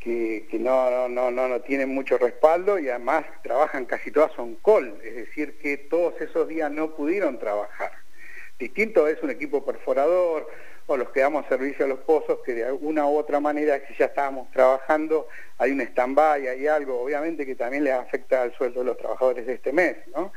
que, 0.00 0.58
no, 0.60 1.08
no, 1.08 1.30
no, 1.30 1.48
no, 1.48 1.60
tienen 1.62 1.88
mucho 1.88 2.16
respaldo 2.16 2.78
y 2.78 2.88
además 2.88 3.24
trabajan 3.42 3.86
casi 3.86 4.10
todas 4.10 4.32
son 4.32 4.56
call, 4.64 5.00
es 5.02 5.16
decir, 5.16 5.58
que 5.58 5.76
todos 5.76 6.20
esos 6.20 6.46
días 6.46 6.70
no 6.70 6.94
pudieron 6.94 7.38
trabajar. 7.38 7.90
Distinto 8.58 9.08
es 9.08 9.20
un 9.22 9.30
equipo 9.30 9.64
perforador 9.64 10.48
o 10.86 10.96
los 10.96 11.10
que 11.10 11.20
damos 11.20 11.46
servicio 11.46 11.84
a 11.84 11.88
los 11.88 11.98
pozos 12.00 12.38
que 12.44 12.54
de 12.54 12.64
alguna 12.64 13.06
u 13.06 13.16
otra 13.16 13.40
manera, 13.40 13.80
si 13.88 13.94
ya 13.94 14.06
estábamos 14.06 14.50
trabajando, 14.52 15.26
hay 15.58 15.72
un 15.72 15.80
stand-by, 15.80 16.46
hay 16.46 16.66
algo, 16.68 17.02
obviamente 17.02 17.44
que 17.44 17.56
también 17.56 17.82
les 17.82 17.94
afecta 17.94 18.42
al 18.42 18.54
sueldo 18.54 18.80
de 18.80 18.86
los 18.86 18.98
trabajadores 18.98 19.46
de 19.46 19.54
este 19.54 19.72
mes, 19.72 19.96
¿no? 20.14 20.32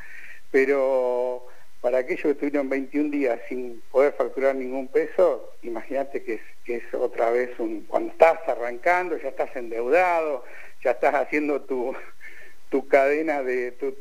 Pero 0.50 1.46
para 1.82 2.00
aquellos 2.00 2.24
que 2.24 2.32
estuvieron 2.32 2.70
21 2.70 3.10
días 3.10 3.40
sin 3.48 3.82
poder 3.92 4.14
facturar 4.14 4.56
ningún 4.56 4.88
peso, 4.88 5.54
imagínate 5.62 6.24
que 6.24 6.42
es, 6.66 6.94
otra 6.94 7.32
vez 7.32 7.58
un... 7.60 7.82
Cuando 7.86 8.12
estás 8.12 8.40
arrancando, 8.48 9.18
ya 9.18 9.30
estás 9.30 9.56
endeudado, 9.56 10.44
ya 10.84 10.92
estás 10.92 11.16
haciendo 11.16 11.62
tu, 11.62 11.96
tu 12.70 12.88
cadena 12.88 13.42
de 13.44 13.72
tu, 13.72 13.94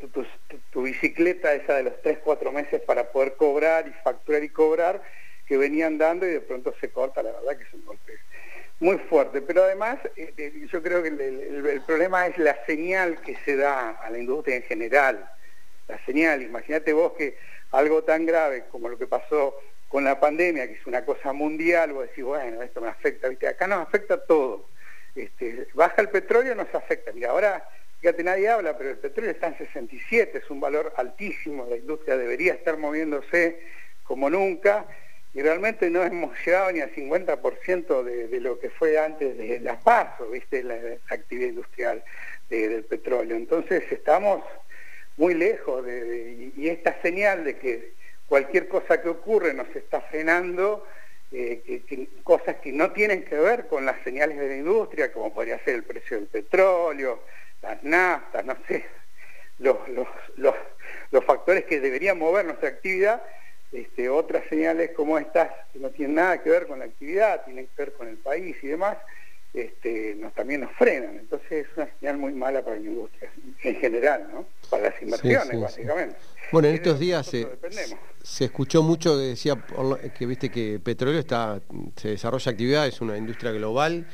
tu, 0.72 0.82
bicicleta 0.82 1.54
esa 1.54 1.76
de 1.76 1.84
los 1.84 2.02
3, 2.02 2.18
4 2.22 2.52
meses 2.52 2.80
para 2.82 3.10
poder 3.12 3.34
cobrar 3.34 3.86
y 3.86 3.92
facturar 4.02 4.42
y 4.42 4.48
cobrar, 4.48 5.02
que 5.46 5.56
venían 5.56 5.98
dando 5.98 6.26
y 6.26 6.30
de 6.30 6.40
pronto 6.40 6.74
se 6.80 6.90
corta, 6.90 7.22
la 7.22 7.32
verdad 7.32 7.56
que 7.56 7.64
es 7.64 7.74
un 7.74 7.86
golpe 7.86 8.12
muy 8.80 8.98
fuerte. 8.98 9.40
Pero 9.40 9.62
además, 9.62 9.98
eh, 10.16 10.34
eh, 10.36 10.66
yo 10.70 10.82
creo 10.82 11.02
que 11.02 11.08
el 11.08 11.82
problema 11.86 12.26
es 12.26 12.36
la 12.38 12.56
señal 12.66 13.20
que 13.22 13.36
se 13.44 13.56
da 13.56 13.90
a 13.90 14.10
la 14.10 14.18
industria 14.18 14.56
en 14.56 14.62
general. 14.64 15.30
La 15.88 16.04
señal, 16.04 16.42
imagínate 16.42 16.92
vos 16.92 17.12
que 17.14 17.36
algo 17.72 18.04
tan 18.04 18.26
grave 18.26 18.64
como 18.70 18.88
lo 18.88 18.98
que 18.98 19.06
pasó 19.06 19.56
con 19.88 20.04
la 20.04 20.20
pandemia, 20.20 20.66
que 20.68 20.74
es 20.74 20.86
una 20.86 21.04
cosa 21.04 21.32
mundial, 21.32 21.92
vos 21.92 22.08
decís, 22.08 22.24
bueno, 22.24 22.62
esto 22.62 22.80
me 22.80 22.88
afecta, 22.88 23.28
¿viste? 23.28 23.48
acá 23.48 23.66
nos 23.66 23.86
afecta 23.86 24.22
todo. 24.24 24.68
Este, 25.14 25.66
baja 25.74 26.02
el 26.02 26.10
petróleo, 26.10 26.54
nos 26.54 26.72
afecta. 26.74 27.12
Mira, 27.12 27.30
ahora, 27.30 27.66
fíjate, 28.00 28.22
nadie 28.22 28.48
habla, 28.48 28.76
pero 28.76 28.90
el 28.90 28.98
petróleo 28.98 29.30
está 29.30 29.48
en 29.48 29.58
67, 29.58 30.38
es 30.38 30.50
un 30.50 30.60
valor 30.60 30.92
altísimo, 30.96 31.66
la 31.68 31.76
industria 31.76 32.16
debería 32.16 32.52
estar 32.52 32.76
moviéndose 32.76 33.60
como 34.04 34.28
nunca, 34.28 34.86
y 35.34 35.42
realmente 35.42 35.90
no 35.90 36.02
hemos 36.02 36.36
llegado 36.44 36.72
ni 36.72 36.80
al 36.80 36.94
50% 36.94 38.02
de, 38.02 38.28
de, 38.28 38.40
lo 38.40 38.58
que 38.58 38.70
fue 38.70 38.98
antes 38.98 39.36
de 39.36 39.60
las 39.60 39.82
pasos, 39.82 40.30
¿viste? 40.30 40.62
La, 40.62 40.76
actividad 41.10 41.48
industrial 41.48 42.02
del 42.48 42.84
petróleo. 42.84 43.36
Entonces 43.36 43.84
estamos 43.90 44.42
muy 45.18 45.34
lejos 45.34 45.84
de, 45.84 46.52
y 46.56 46.68
esta 46.68 47.00
señal 47.02 47.44
de 47.44 47.58
que 47.58 47.92
cualquier 48.26 48.68
cosa 48.68 49.02
que 49.02 49.08
ocurre 49.08 49.52
nos 49.52 49.68
está 49.74 50.00
frenando, 50.00 50.86
eh, 51.30 52.08
cosas 52.22 52.56
que 52.56 52.72
no 52.72 52.92
tienen 52.92 53.24
que 53.24 53.36
ver 53.36 53.66
con 53.66 53.84
las 53.84 54.02
señales 54.02 54.38
de 54.38 54.48
la 54.48 54.56
industria, 54.56 55.12
como 55.12 55.34
podría 55.34 55.62
ser 55.64 55.74
el 55.74 55.82
precio 55.82 56.16
del 56.16 56.26
petróleo, 56.26 57.22
las 57.60 57.82
naftas, 57.82 58.44
no 58.44 58.56
sé, 58.66 58.86
los, 59.58 59.76
los, 59.88 60.06
los, 61.10 61.24
factores 61.24 61.64
que 61.64 61.80
deberían 61.80 62.18
mover 62.18 62.44
nuestra 62.44 62.68
actividad, 62.68 63.22
este, 63.72 64.08
otras 64.08 64.44
señales 64.48 64.92
como 64.92 65.18
estas, 65.18 65.50
que 65.72 65.80
no 65.80 65.90
tienen 65.90 66.14
nada 66.14 66.42
que 66.42 66.48
ver 66.48 66.66
con 66.66 66.78
la 66.78 66.86
actividad, 66.86 67.44
tienen 67.44 67.66
que 67.66 67.82
ver 67.82 67.92
con 67.92 68.08
el 68.08 68.16
país 68.16 68.56
y 68.62 68.68
demás, 68.68 68.96
este, 69.54 70.14
nos, 70.16 70.34
también 70.34 70.60
nos 70.62 70.72
frenan. 70.72 71.16
Entonces 71.16 71.66
es 71.66 71.66
una 71.76 71.88
señal 71.98 72.18
muy 72.18 72.32
mala 72.32 72.62
para 72.62 72.76
la 72.76 72.82
industria, 72.82 73.30
en 73.62 73.76
general, 73.76 74.28
¿no? 74.32 74.46
Para 74.70 74.90
las 74.90 75.02
inversiones, 75.02 75.60
básicamente. 75.60 76.16
Bueno, 76.52 76.68
en 76.68 76.74
estos 76.74 76.98
días 76.98 77.26
se, 77.26 77.46
se, 78.22 78.44
escuchó 78.46 78.82
mucho 78.82 79.16
que 79.16 79.24
decía 79.24 79.62
que 80.16 80.26
viste 80.26 80.50
que 80.50 80.80
petróleo 80.82 81.20
está, 81.20 81.60
se 81.96 82.08
desarrolla 82.08 82.50
actividad, 82.50 82.86
es 82.86 83.00
una 83.00 83.18
industria 83.18 83.52
global 83.52 84.06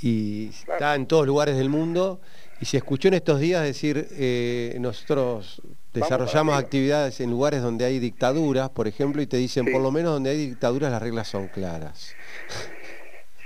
y 0.00 0.48
está 0.48 0.94
en 0.94 1.06
todos 1.06 1.26
lugares 1.26 1.56
del 1.56 1.68
mundo. 1.68 2.20
Y 2.60 2.66
se 2.66 2.78
escuchó 2.78 3.08
en 3.08 3.14
estos 3.14 3.40
días 3.40 3.62
decir, 3.62 4.08
eh, 4.12 4.76
nosotros 4.80 5.60
desarrollamos 5.92 6.56
actividades 6.56 7.20
en 7.20 7.30
lugares 7.30 7.62
donde 7.62 7.84
hay 7.84 7.98
dictaduras, 7.98 8.70
por 8.70 8.88
ejemplo, 8.88 9.20
y 9.22 9.26
te 9.26 9.36
dicen, 9.36 9.70
por 9.70 9.82
lo 9.82 9.90
menos 9.90 10.12
donde 10.12 10.30
hay 10.30 10.46
dictaduras 10.46 10.90
las 10.90 11.02
reglas 11.02 11.28
son 11.28 11.48
claras. 11.48 12.14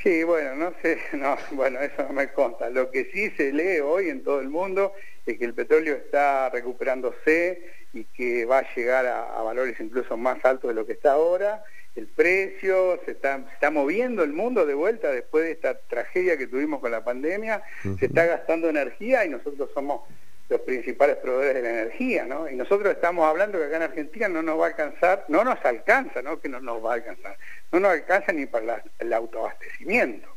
Sí, 0.03 0.23
bueno, 0.23 0.55
no 0.55 0.73
sé, 0.81 0.99
no, 1.13 1.37
bueno, 1.53 1.81
eso 1.81 2.03
no 2.05 2.13
me 2.13 2.29
consta. 2.29 2.71
Lo 2.71 2.91
que 2.91 3.07
sí 3.13 3.31
se 3.37 3.53
lee 3.53 3.81
hoy 3.81 4.09
en 4.09 4.23
todo 4.23 4.41
el 4.41 4.49
mundo 4.49 4.93
es 5.27 5.39
que 5.39 5.45
el 5.45 5.55
petróleo 5.55 5.95
está 5.97 6.49
recuperándose 6.51 7.63
y 7.93 8.05
que 8.05 8.45
va 8.45 8.59
a 8.59 8.75
llegar 8.75 9.07
a, 9.07 9.43
valores 9.43 9.79
incluso 9.81 10.17
más 10.17 10.45
altos 10.45 10.69
de 10.69 10.75
lo 10.75 10.87
que 10.87 10.93
está 10.93 11.13
ahora. 11.13 11.65
El 11.97 12.07
precio, 12.07 13.01
se 13.05 13.13
está, 13.13 13.45
está 13.53 13.71
moviendo 13.71 14.23
el 14.23 14.33
mundo 14.33 14.65
de 14.67 14.75
vuelta 14.75 15.11
después 15.11 15.45
de 15.45 15.53
esta 15.53 15.79
tragedia 15.81 16.39
que 16.39 16.47
tuvimos 16.47 16.81
con 16.81 16.93
la 16.93 17.03
pandemia, 17.03 17.63
se 17.99 18.07
está 18.07 18.25
gastando 18.25 18.69
energía 18.69 19.25
y 19.25 19.31
nosotros 19.31 19.71
somos 19.75 20.03
los 20.49 20.61
principales 20.63 21.17
proveedores 21.17 21.55
de 21.55 21.63
la 21.63 21.81
energía, 21.81 22.25
¿no? 22.25 22.49
Y 22.49 22.57
nosotros 22.57 22.95
estamos 22.95 23.27
hablando 23.27 23.59
que 23.59 23.65
acá 23.65 23.77
en 23.77 23.83
Argentina 23.83 24.29
no 24.29 24.43
nos 24.43 24.59
va 24.59 24.65
a 24.65 24.69
alcanzar, 24.69 25.25
no 25.29 25.45
nos 25.45 25.63
alcanza, 25.65 26.23
¿no? 26.23 26.41
Que 26.41 26.49
no 26.49 26.61
nos 26.61 26.85
va 26.85 26.93
a 26.93 26.95
alcanzar, 26.95 27.37
no 27.71 27.81
nos 27.81 27.93
alcanza 27.93 28.33
ni 28.33 28.47
para 28.47 28.83
el 28.99 29.13
autoabastecimiento. 29.13 30.29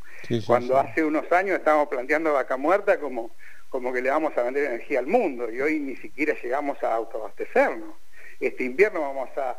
Cuando 0.46 0.78
hace 0.78 1.04
unos 1.04 1.32
años 1.32 1.58
estábamos 1.58 1.88
planteando 1.88 2.34
vaca 2.34 2.58
muerta 2.58 3.00
como, 3.00 3.32
como 3.70 3.92
que 3.92 4.02
le 4.02 4.10
vamos 4.10 4.38
a 4.38 4.44
vender 4.44 4.66
energía 4.66 5.00
al 5.00 5.08
mundo 5.08 5.52
y 5.52 5.62
hoy 5.62 5.80
ni 5.80 5.96
siquiera 5.96 6.36
llegamos 6.42 6.82
a 6.84 6.94
autoabastecernos. 6.94 7.96
Este 8.40 8.64
invierno 8.64 9.02
vamos 9.02 9.30
a, 9.38 9.58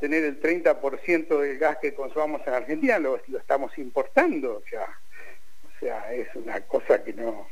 tener 0.00 0.24
el 0.24 0.40
30% 0.40 1.40
del 1.40 1.58
gas 1.58 1.76
que 1.76 1.92
consumamos 1.92 2.40
en 2.46 2.54
Argentina, 2.54 2.98
lo, 2.98 3.20
lo 3.26 3.38
estamos 3.38 3.76
importando, 3.76 4.62
o 4.64 4.68
sea, 4.68 4.86
o 5.66 5.78
sea, 5.78 6.10
es 6.14 6.26
una 6.36 6.58
cosa 6.62 7.04
que 7.04 7.12
no, 7.12 7.46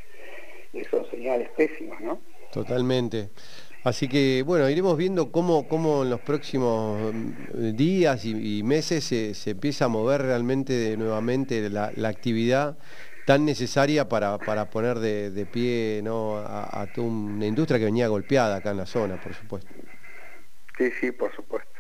son 0.91 1.11
señales 1.11 1.51
pésimas, 1.51 2.01
¿no? 2.01 2.23
Totalmente. 2.53 3.31
Así 3.83 4.07
que 4.07 4.45
bueno, 4.47 4.69
iremos 4.71 4.97
viendo 4.97 5.33
cómo, 5.33 5.67
cómo 5.67 6.05
en 6.05 6.11
los 6.11 6.21
próximos 6.21 7.13
mm, 7.13 7.71
días 7.75 8.25
y, 8.25 8.63
meses 8.63 9.05
se, 9.05 9.51
empieza 9.51 9.87
a 9.87 9.89
mover 9.89 10.23
realmente 10.23 10.97
nuevamente 10.97 11.69
la, 11.69 11.93
actividad 12.07 12.79
tan 13.27 13.45
necesaria 13.45 14.09
para, 14.09 14.39
poner 14.71 14.99
de, 15.01 15.47
pie 15.47 16.01
¿no? 16.05 16.37
a, 16.37 16.87
una 16.97 17.47
industria 17.47 17.79
que 17.79 17.87
venía 17.87 18.07
golpeada 18.07 18.57
acá 18.57 18.71
en 18.71 18.77
la 18.77 18.87
zona, 18.87 19.21
por 19.21 19.35
supuesto. 19.35 19.73
Sí, 20.79 20.91
sí, 21.01 21.11
por 21.11 21.35
supuesto. 21.35 21.71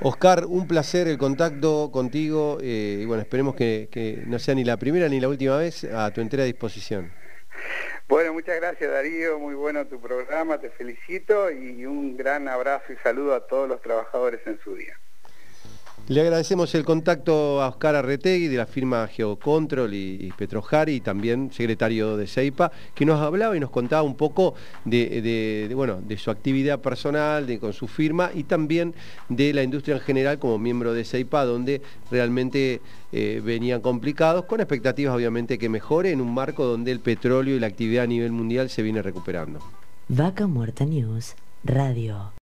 Oscar, 0.00 0.44
un 0.44 0.66
placer 0.66 1.08
el 1.08 1.16
contacto 1.16 1.90
contigo 1.90 2.58
eh, 2.60 2.98
y 3.00 3.04
bueno, 3.06 3.22
esperemos 3.22 3.54
que, 3.54 3.88
que 3.90 4.22
no 4.26 4.38
sea 4.38 4.54
ni 4.54 4.64
la 4.64 4.76
primera 4.76 5.08
ni 5.08 5.20
la 5.20 5.28
última 5.28 5.56
vez 5.56 5.84
a 5.84 6.10
tu 6.10 6.20
entera 6.20 6.44
disposición. 6.44 7.10
Bueno, 8.08 8.32
muchas 8.32 8.54
gracias 8.60 8.88
Darío, 8.88 9.36
muy 9.40 9.56
bueno 9.56 9.84
tu 9.86 10.00
programa, 10.00 10.60
te 10.60 10.70
felicito 10.70 11.50
y 11.50 11.84
un 11.86 12.16
gran 12.16 12.46
abrazo 12.46 12.92
y 12.92 12.96
saludo 13.02 13.34
a 13.34 13.48
todos 13.48 13.68
los 13.68 13.82
trabajadores 13.82 14.40
en 14.46 14.60
su 14.62 14.76
día. 14.76 14.96
Le 16.08 16.20
agradecemos 16.20 16.72
el 16.76 16.84
contacto 16.84 17.60
a 17.60 17.66
Oscar 17.66 17.96
Arretegui 17.96 18.46
de 18.46 18.58
la 18.58 18.66
firma 18.66 19.08
Geocontrol 19.08 19.92
y, 19.92 20.32
Petrojari 20.38 20.94
y 20.94 21.00
también 21.00 21.50
secretario 21.52 22.16
de 22.16 22.28
CEIPA, 22.28 22.70
que 22.94 23.04
nos 23.04 23.20
hablaba 23.20 23.56
y 23.56 23.60
nos 23.60 23.70
contaba 23.70 24.04
un 24.04 24.14
poco 24.14 24.54
de, 24.84 25.68
bueno, 25.74 26.00
de 26.00 26.16
su 26.16 26.30
actividad 26.30 26.78
personal, 26.78 27.44
de, 27.48 27.58
con 27.58 27.72
su 27.72 27.88
firma 27.88 28.30
y 28.32 28.44
también 28.44 28.94
de 29.28 29.52
la 29.52 29.64
industria 29.64 29.96
en 29.96 30.02
general 30.02 30.38
como 30.38 30.60
miembro 30.60 30.94
de 30.94 31.04
CEIPA, 31.04 31.44
donde 31.44 31.82
realmente 32.08 32.80
eh, 33.18 33.40
venían 33.40 33.80
complicados, 33.80 34.44
con 34.44 34.60
expectativas 34.60 35.16
obviamente 35.16 35.56
que 35.56 35.70
mejore 35.70 36.10
en 36.10 36.20
un 36.20 36.34
marco 36.34 36.66
donde 36.66 36.92
el 36.92 37.00
petróleo 37.00 37.56
y 37.56 37.58
la 37.58 37.66
actividad 37.66 38.04
a 38.04 38.06
nivel 38.06 38.30
mundial 38.30 38.68
se 38.68 38.82
viene 38.82 39.00
recuperando. 39.00 39.60
Vaca 40.08 40.46
Muerta 40.46 40.84
News, 40.84 41.34
Radio. 41.64 42.32